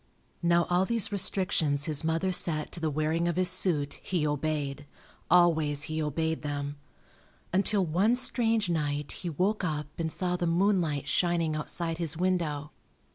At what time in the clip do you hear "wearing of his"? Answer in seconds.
2.89-3.49